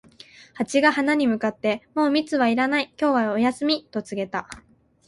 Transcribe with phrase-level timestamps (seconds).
[0.55, 4.49] ハチが花に向かって、「もう蜜はいらない、今日はお休み」と告げた。